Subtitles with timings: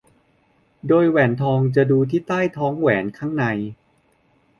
[0.87, 3.45] โดยแหวนทองจะดูที่ใต้ท้องแหวนข้างใน